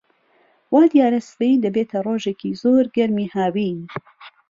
[0.73, 3.79] وا دیارە سبەی دەبێتە ڕۆژێکی زۆر گەرمی هاوین.